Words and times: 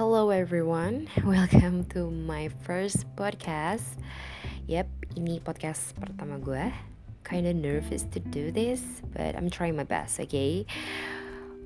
Hello 0.00 0.32
everyone, 0.32 1.12
welcome 1.28 1.84
to 1.92 2.08
my 2.08 2.48
first 2.64 3.04
podcast. 3.20 4.00
Yep, 4.64 4.88
ini 5.20 5.44
podcast 5.44 5.92
pertama 5.92 6.40
gue. 6.40 6.72
Kinda 7.20 7.52
nervous 7.52 8.08
to 8.08 8.16
do 8.16 8.48
this, 8.48 8.80
but 9.12 9.36
I'm 9.36 9.52
trying 9.52 9.76
my 9.76 9.84
best, 9.84 10.16
oke? 10.16 10.32
Okay? 10.32 10.64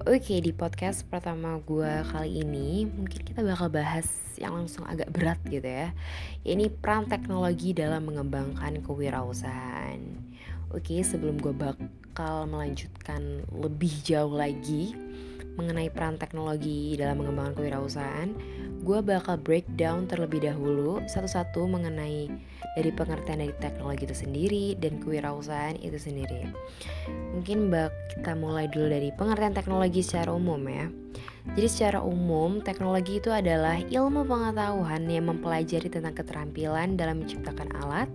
Oke, 0.03 0.19
okay, 0.19 0.38
di 0.42 0.51
podcast 0.51 1.06
pertama 1.06 1.62
gue 1.62 1.87
kali 2.10 2.42
ini 2.42 2.90
mungkin 2.90 3.22
kita 3.22 3.47
bakal 3.47 3.71
bahas 3.71 4.10
yang 4.35 4.58
langsung 4.58 4.82
agak 4.82 5.14
berat 5.14 5.38
gitu 5.46 5.71
ya. 5.71 5.94
Ini 6.42 6.74
peran 6.74 7.06
teknologi 7.06 7.71
dalam 7.71 8.03
mengembangkan 8.03 8.82
kewirausahaan. 8.82 10.03
Oke, 10.74 10.98
okay, 10.98 11.01
sebelum 11.06 11.38
gue 11.38 11.54
bakal 11.54 12.51
melanjutkan 12.51 13.46
lebih 13.54 13.94
jauh 14.03 14.35
lagi, 14.35 14.90
mengenai 15.54 15.90
peran 15.90 16.18
teknologi 16.18 16.98
dalam 16.98 17.22
mengembangkan 17.22 17.54
kewirausahaan, 17.58 18.30
gue 18.82 18.98
bakal 19.00 19.38
breakdown 19.38 20.10
terlebih 20.10 20.45
dahulu 20.45 21.00
satu-satu 21.06 21.64
mengenai 21.70 22.28
dari 22.74 22.90
pengertian 22.90 23.40
dari 23.40 23.54
teknologi 23.62 24.02
itu 24.04 24.16
sendiri 24.16 24.66
dan 24.76 24.98
kewirausahaan 24.98 25.78
itu 25.78 25.96
sendiri. 25.96 26.50
Mungkin 27.32 27.70
bak 27.70 27.95
kita 28.18 28.34
mulai 28.34 28.66
dulu 28.66 28.90
dari 28.90 29.14
pengertian 29.14 29.54
teknologi 29.54 30.02
secara 30.02 30.34
umum 30.34 30.60
ya. 30.66 30.90
Jadi 31.52 31.68
secara 31.68 32.00
umum, 32.00 32.64
teknologi 32.64 33.20
itu 33.20 33.28
adalah 33.28 33.76
ilmu 33.76 34.24
pengetahuan 34.24 35.04
yang 35.04 35.28
mempelajari 35.28 35.92
tentang 35.92 36.16
keterampilan 36.16 36.96
dalam 36.96 37.20
menciptakan 37.20 37.68
alat, 37.84 38.08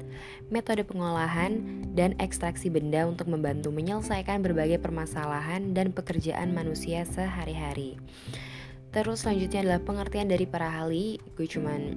metode 0.49 0.81
pengolahan, 0.81 1.61
dan 1.93 2.17
ekstraksi 2.17 2.73
benda 2.73 3.05
untuk 3.05 3.29
membantu 3.29 3.69
menyelesaikan 3.69 4.41
berbagai 4.41 4.81
permasalahan 4.81 5.77
dan 5.77 5.93
pekerjaan 5.93 6.57
manusia 6.57 7.05
sehari-hari. 7.05 8.01
Terus 8.89 9.21
selanjutnya 9.21 9.61
adalah 9.61 9.81
pengertian 9.85 10.25
dari 10.25 10.49
para 10.49 10.65
ahli, 10.65 11.21
gue 11.37 11.45
cuman 11.45 11.93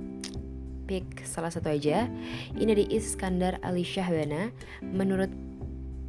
pick 0.85 1.25
salah 1.25 1.49
satu 1.49 1.73
aja. 1.73 2.13
Ini 2.53 2.69
dari 2.69 2.85
Iskandar 2.93 3.57
Ali 3.65 3.81
Syahbana. 3.81 4.53
Menurut 4.85 5.33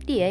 dia 0.03 0.27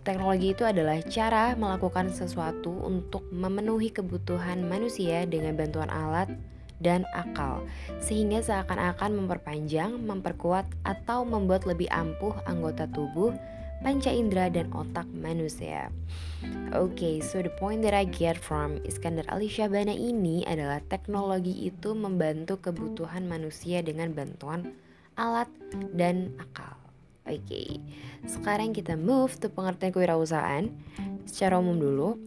Teknologi 0.00 0.56
itu 0.56 0.64
adalah 0.64 0.96
cara 1.04 1.52
melakukan 1.52 2.08
sesuatu 2.08 2.72
untuk 2.72 3.28
memenuhi 3.28 3.92
kebutuhan 3.92 4.64
manusia 4.64 5.28
dengan 5.28 5.60
bantuan 5.60 5.92
alat 5.92 6.32
dan 6.80 7.04
akal, 7.12 7.68
sehingga 8.00 8.40
seakan-akan 8.40 9.20
memperpanjang, 9.20 10.00
memperkuat, 10.00 10.64
atau 10.88 11.28
membuat 11.28 11.68
lebih 11.68 11.92
ampuh 11.92 12.32
anggota 12.48 12.88
tubuh, 12.88 13.36
panca 13.84 14.08
indera, 14.08 14.48
dan 14.48 14.72
otak 14.72 15.04
manusia. 15.12 15.92
Oke, 16.72 16.96
okay, 16.96 17.14
so 17.20 17.44
the 17.44 17.52
point 17.60 17.84
that 17.84 17.92
I 17.92 18.08
get 18.08 18.40
from 18.40 18.80
Iskandar 18.88 19.28
Ali 19.28 19.52
Syahbana 19.52 19.92
ini 19.92 20.40
adalah 20.48 20.80
teknologi 20.88 21.68
itu 21.68 21.92
membantu 21.92 22.56
kebutuhan 22.56 23.28
manusia 23.28 23.84
dengan 23.84 24.16
bantuan 24.16 24.72
alat 25.20 25.52
dan 25.92 26.32
akal. 26.40 26.89
Oke, 27.30 27.46
okay. 27.46 27.70
sekarang 28.26 28.74
kita 28.74 28.98
move 28.98 29.38
to 29.38 29.46
pengertian 29.46 29.94
kewirausahaan 29.94 30.66
secara 31.22 31.62
umum 31.62 31.78
dulu. 31.78 32.18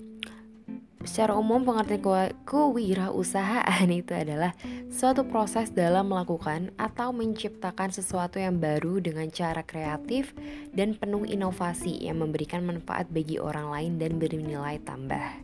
Secara 1.04 1.36
umum 1.36 1.68
pengertian 1.68 2.00
kewirausahaan 2.48 3.88
itu 4.00 4.16
adalah 4.16 4.56
suatu 4.88 5.28
proses 5.28 5.76
dalam 5.76 6.08
melakukan 6.08 6.72
atau 6.80 7.12
menciptakan 7.12 7.92
sesuatu 7.92 8.40
yang 8.40 8.64
baru 8.64 9.04
dengan 9.04 9.28
cara 9.28 9.68
kreatif 9.68 10.32
dan 10.72 10.96
penuh 10.96 11.28
inovasi 11.28 12.08
yang 12.08 12.24
memberikan 12.24 12.64
manfaat 12.64 13.12
bagi 13.12 13.36
orang 13.44 13.68
lain 13.68 13.94
dan 14.00 14.16
bernilai 14.16 14.80
tambah. 14.88 15.44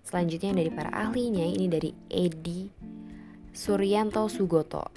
Selanjutnya 0.00 0.56
dari 0.56 0.72
para 0.72 0.88
ahlinya 0.88 1.44
ini 1.44 1.68
dari 1.68 1.92
Edi 2.08 2.72
Suryanto 3.52 4.24
Sugoto. 4.32 4.88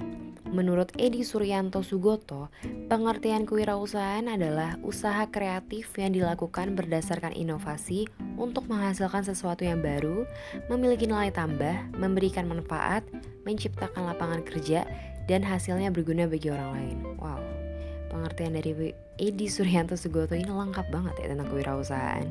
Menurut 0.54 0.94
Edi 1.02 1.26
Suryanto 1.26 1.82
Sugoto, 1.82 2.54
pengertian 2.86 3.50
kewirausahaan 3.50 4.30
adalah 4.30 4.78
usaha 4.86 5.26
kreatif 5.26 5.90
yang 5.98 6.14
dilakukan 6.14 6.78
berdasarkan 6.78 7.34
inovasi 7.34 8.06
untuk 8.38 8.70
menghasilkan 8.70 9.26
sesuatu 9.26 9.66
yang 9.66 9.82
baru, 9.82 10.30
memiliki 10.70 11.10
nilai 11.10 11.34
tambah, 11.34 11.98
memberikan 11.98 12.46
manfaat, 12.46 13.02
menciptakan 13.50 14.14
lapangan 14.14 14.46
kerja, 14.46 14.86
dan 15.26 15.42
hasilnya 15.42 15.90
berguna 15.90 16.30
bagi 16.30 16.54
orang 16.54 16.70
lain. 16.78 16.98
Wow, 17.18 17.42
pengertian 18.14 18.54
dari 18.54 18.94
Edi 19.18 19.50
Suryanto 19.50 19.98
Sugoto 19.98 20.38
ini 20.38 20.54
lengkap 20.54 20.86
banget 20.94 21.18
ya 21.18 21.34
tentang 21.34 21.50
kewirausahaan. 21.50 22.30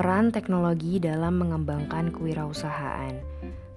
Peran 0.00 0.32
teknologi 0.32 0.96
dalam 0.96 1.36
mengembangkan 1.36 2.08
kewirausahaan. 2.16 3.12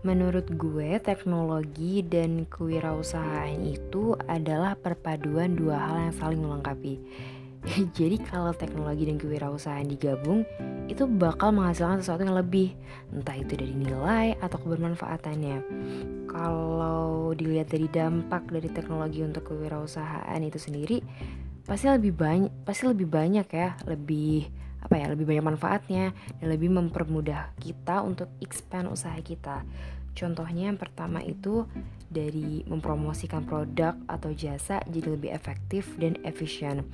Menurut 0.04 0.52
gue, 0.60 1.00
teknologi 1.00 2.04
dan 2.04 2.44
kewirausahaan 2.52 3.56
itu 3.64 4.20
adalah 4.28 4.76
perpaduan 4.76 5.56
dua 5.56 5.80
hal 5.80 6.12
yang 6.12 6.16
saling 6.20 6.44
melengkapi. 6.44 7.00
Jadi 7.98 8.20
kalau 8.20 8.52
teknologi 8.52 9.08
dan 9.08 9.16
kewirausahaan 9.16 9.88
digabung, 9.88 10.44
itu 10.92 11.08
bakal 11.08 11.56
menghasilkan 11.56 12.04
sesuatu 12.04 12.28
yang 12.28 12.36
lebih, 12.36 12.76
entah 13.16 13.40
itu 13.40 13.56
dari 13.56 13.72
nilai 13.72 14.36
atau 14.44 14.60
kebermanfaatannya. 14.60 15.58
Kalau 16.28 17.32
dilihat 17.32 17.72
dari 17.72 17.88
dampak 17.88 18.52
dari 18.52 18.68
teknologi 18.68 19.24
untuk 19.24 19.56
kewirausahaan 19.56 20.44
itu 20.44 20.60
sendiri, 20.60 21.00
pasti 21.64 21.88
lebih 21.88 22.12
banyak, 22.12 22.52
pasti 22.68 22.92
lebih 22.92 23.08
banyak 23.08 23.48
ya, 23.48 23.80
lebih 23.88 24.52
apa 24.84 25.00
ya 25.00 25.08
lebih 25.08 25.24
banyak 25.24 25.56
manfaatnya 25.56 26.12
dan 26.44 26.48
lebih 26.52 26.68
mempermudah 26.76 27.56
kita 27.64 28.04
untuk 28.04 28.28
expand 28.44 28.92
usaha 28.92 29.16
kita. 29.24 29.64
Contohnya 30.14 30.70
yang 30.70 30.78
pertama 30.78 31.24
itu 31.26 31.66
dari 32.12 32.62
mempromosikan 32.70 33.48
produk 33.48 33.98
atau 34.06 34.30
jasa 34.36 34.84
jadi 34.86 35.18
lebih 35.18 35.34
efektif 35.34 35.98
dan 35.98 36.20
efisien. 36.22 36.86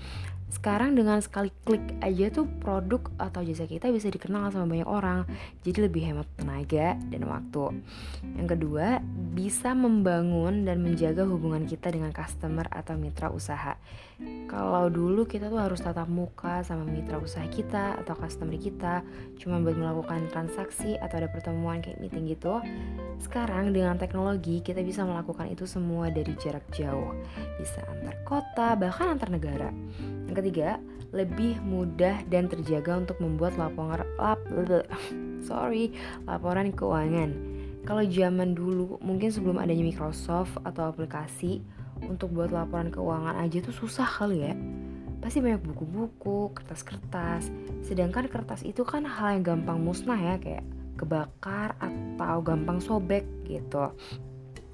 Sekarang 0.49 0.97
dengan 0.97 1.21
sekali 1.21 1.53
klik 1.61 1.83
aja 2.01 2.33
tuh 2.33 2.49
produk 2.49 3.05
atau 3.21 3.45
jasa 3.45 3.69
kita 3.69 3.93
bisa 3.93 4.09
dikenal 4.09 4.49
sama 4.49 4.65
banyak 4.65 4.89
orang, 4.89 5.29
jadi 5.61 5.85
lebih 5.85 6.09
hemat 6.09 6.25
tenaga 6.41 6.97
dan 7.13 7.21
waktu. 7.29 7.85
Yang 8.33 8.47
kedua, 8.57 8.97
bisa 9.37 9.77
membangun 9.77 10.65
dan 10.65 10.81
menjaga 10.81 11.29
hubungan 11.29 11.69
kita 11.69 11.93
dengan 11.93 12.09
customer 12.09 12.65
atau 12.73 12.97
mitra 12.97 13.29
usaha. 13.29 13.77
Kalau 14.49 14.91
dulu 14.91 15.23
kita 15.23 15.47
tuh 15.47 15.61
harus 15.61 15.79
tatap 15.79 16.11
muka 16.11 16.59
sama 16.65 16.83
mitra 16.83 17.21
usaha 17.21 17.45
kita 17.47 18.01
atau 18.03 18.17
customer 18.17 18.57
kita, 18.59 19.05
cuma 19.39 19.63
buat 19.63 19.77
melakukan 19.77 20.27
transaksi 20.27 20.99
atau 20.99 21.23
ada 21.23 21.29
pertemuan 21.31 21.79
kayak 21.79 22.03
meeting 22.03 22.27
gitu. 22.27 22.59
Sekarang 23.21 23.71
dengan 23.71 23.95
teknologi 23.95 24.59
kita 24.59 24.83
bisa 24.83 25.07
melakukan 25.07 25.53
itu 25.53 25.63
semua 25.63 26.11
dari 26.11 26.35
jarak 26.41 26.65
jauh, 26.75 27.15
bisa 27.61 27.79
antar 27.87 28.17
kota 28.27 28.75
bahkan 28.75 29.15
antar 29.15 29.31
negara. 29.31 29.69
Yang 30.27 30.35
ketiga, 30.43 30.81
lebih 31.15 31.61
mudah 31.63 32.21
dan 32.27 32.51
terjaga 32.51 32.99
untuk 32.99 33.17
membuat 33.23 33.55
laporan 33.55 34.05
lap, 34.19 34.41
sorry, 35.47 35.95
laporan 36.27 36.75
keuangan. 36.75 37.31
Kalau 37.87 38.03
zaman 38.03 38.53
dulu, 38.53 38.99
mungkin 38.99 39.31
sebelum 39.31 39.57
adanya 39.57 39.87
Microsoft 39.87 40.59
atau 40.67 40.91
aplikasi 40.91 41.63
untuk 42.05 42.31
buat 42.31 42.53
laporan 42.53 42.93
keuangan 42.93 43.35
aja 43.41 43.59
tuh 43.59 43.75
susah 43.75 44.07
kali 44.07 44.45
ya. 44.45 44.53
Pasti 45.19 45.43
banyak 45.43 45.59
buku-buku, 45.59 46.55
kertas-kertas. 46.55 47.51
Sedangkan 47.83 48.31
kertas 48.31 48.63
itu 48.63 48.87
kan 48.87 49.03
hal 49.03 49.35
yang 49.39 49.43
gampang 49.43 49.83
musnah 49.83 50.15
ya, 50.15 50.35
kayak 50.39 50.63
kebakar 50.95 51.75
atau 51.79 52.39
gampang 52.39 52.79
sobek 52.79 53.27
gitu. 53.43 53.91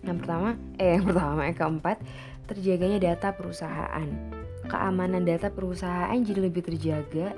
Yang 0.06 0.18
pertama, 0.22 0.50
eh 0.78 1.02
yang 1.02 1.06
pertama, 1.10 1.50
yang 1.50 1.58
keempat, 1.58 1.98
terjaganya 2.46 3.00
data 3.02 3.34
perusahaan 3.34 4.36
keamanan 4.66 5.24
data 5.24 5.54
perusahaan 5.54 6.18
jadi 6.18 6.50
lebih 6.50 6.66
terjaga 6.66 7.38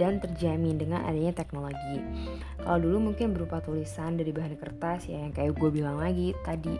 dan 0.00 0.20
terjamin 0.20 0.80
dengan 0.80 1.04
adanya 1.04 1.32
teknologi. 1.36 2.00
Kalau 2.60 2.78
dulu 2.80 3.12
mungkin 3.12 3.36
berupa 3.36 3.60
tulisan 3.60 4.16
dari 4.16 4.32
bahan 4.32 4.56
kertas 4.56 5.08
ya 5.08 5.20
yang 5.20 5.32
kayak 5.32 5.56
gue 5.58 5.70
bilang 5.72 6.00
lagi 6.00 6.32
tadi 6.46 6.76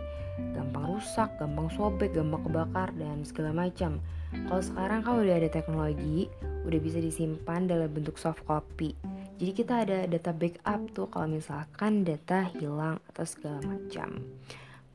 gampang 0.57 0.97
rusak, 0.97 1.29
gampang 1.37 1.69
sobek, 1.77 2.17
gampang 2.17 2.43
kebakar 2.49 2.89
dan 2.97 3.23
segala 3.23 3.53
macam. 3.53 4.01
Kalau 4.33 4.63
sekarang 4.65 5.01
kan 5.05 5.15
udah 5.21 5.37
ada 5.37 5.51
teknologi, 5.53 6.27
udah 6.65 6.81
bisa 6.81 6.99
disimpan 6.99 7.69
dalam 7.69 7.93
bentuk 7.93 8.17
soft 8.17 8.41
copy. 8.49 8.97
Jadi 9.37 9.53
kita 9.53 9.85
ada 9.85 9.99
data 10.09 10.31
backup 10.33 10.81
tuh 10.95 11.07
kalau 11.11 11.29
misalkan 11.29 12.07
data 12.07 12.49
hilang 12.57 12.97
atau 13.13 13.25
segala 13.29 13.61
macam. 13.61 14.25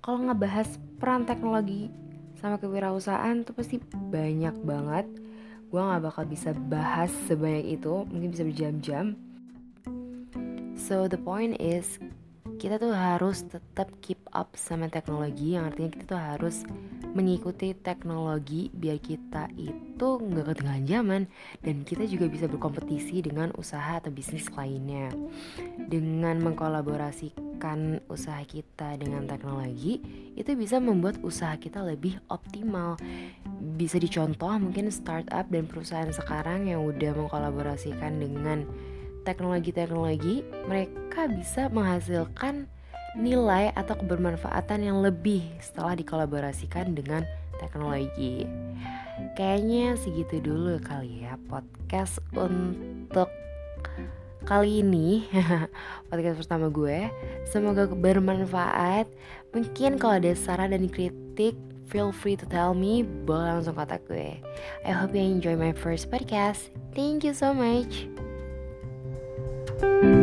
Kalau 0.01 0.19
ngebahas 0.23 0.79
peran 0.97 1.27
teknologi 1.27 1.91
sama 2.37 2.61
kewirausahaan 2.61 3.43
tuh 3.43 3.53
pasti 3.57 3.81
banyak 3.91 4.55
banget 4.61 5.05
gue 5.67 5.81
gak 5.81 6.03
bakal 6.03 6.23
bisa 6.23 6.55
bahas 6.71 7.11
sebanyak 7.27 7.79
itu 7.79 8.07
mungkin 8.07 8.29
bisa 8.31 8.43
berjam-jam. 8.47 9.19
So 10.77 11.11
the 11.11 11.19
point 11.19 11.59
is 11.59 11.99
kita 12.57 12.81
tuh 12.81 12.95
harus 12.95 13.45
tetap 13.45 13.91
keep 14.01 14.17
up 14.33 14.55
sama 14.57 14.89
teknologi 14.89 15.53
yang 15.53 15.69
artinya 15.69 15.93
kita 15.93 16.05
tuh 16.09 16.21
harus 16.21 16.65
mengikuti 17.13 17.75
teknologi 17.77 18.73
biar 18.73 18.97
kita 18.97 19.51
itu 19.59 20.07
nggak 20.17 20.53
ketinggalan 20.53 20.85
zaman 20.87 21.21
dan 21.61 21.85
kita 21.85 22.07
juga 22.09 22.25
bisa 22.31 22.49
berkompetisi 22.49 23.21
dengan 23.21 23.53
usaha 23.59 23.99
atau 23.99 24.09
bisnis 24.09 24.49
lainnya. 24.55 25.11
Dengan 25.85 26.41
mengkolaborasi 26.41 27.47
mengkolaborasikan 27.57 28.05
usaha 28.05 28.45
kita 28.45 29.01
dengan 29.01 29.25
teknologi 29.25 29.97
itu 30.37 30.53
bisa 30.53 30.77
membuat 30.77 31.17
usaha 31.25 31.57
kita 31.57 31.81
lebih 31.81 32.21
optimal 32.29 33.01
bisa 33.57 33.97
dicontoh 33.97 34.53
mungkin 34.61 34.89
startup 34.93 35.49
dan 35.49 35.65
perusahaan 35.65 36.09
sekarang 36.13 36.69
yang 36.69 36.85
udah 36.85 37.13
mengkolaborasikan 37.17 38.21
dengan 38.21 38.69
teknologi-teknologi 39.25 40.45
mereka 40.69 41.27
bisa 41.27 41.67
menghasilkan 41.67 42.69
nilai 43.17 43.73
atau 43.73 43.97
kebermanfaatan 43.97 44.85
yang 44.85 45.01
lebih 45.01 45.41
setelah 45.57 45.97
dikolaborasikan 45.97 46.93
dengan 46.93 47.25
teknologi. 47.57 48.45
Kayaknya 49.33 49.97
segitu 49.97 50.37
dulu 50.37 50.77
kali 50.77 51.25
ya 51.25 51.41
podcast 51.49 52.21
untuk 52.37 53.27
kali 54.45 54.85
ini 54.85 55.25
podcast 56.13 56.45
pertama 56.45 56.69
gue. 56.69 57.09
Semoga 57.49 57.89
bermanfaat. 57.89 59.09
Mungkin 59.51 59.97
kalau 59.97 60.21
ada 60.21 60.31
saran 60.37 60.71
dan 60.71 60.85
kritik, 60.85 61.57
feel 61.87 62.11
free 62.11 62.35
to 62.35 62.45
tell 62.45 62.75
me. 62.75 63.01
Boleh 63.01 63.57
langsung 63.57 63.79
kontak 63.79 64.03
gue. 64.05 64.37
I 64.85 64.91
hope 64.91 65.15
you 65.15 65.23
enjoy 65.23 65.55
my 65.55 65.71
first 65.71 66.11
podcast. 66.11 66.69
Thank 66.93 67.23
you 67.23 67.31
so 67.31 67.55
much. 67.55 68.07
thank 69.79 70.03
you 70.03 70.16